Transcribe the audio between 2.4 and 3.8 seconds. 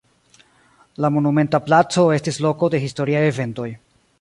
loko de historiaj eventoj.